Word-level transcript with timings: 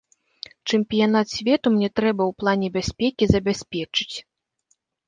Чэмпіянат 0.69 1.27
свету 1.35 1.67
мне 1.75 1.89
трэба 1.99 2.23
ў 2.27 2.31
плане 2.41 2.67
бяспекі 2.79 3.33
забяспечыць. 3.35 4.15